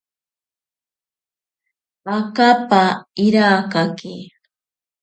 Akapa 2.15 2.81
irakake. 3.25 4.13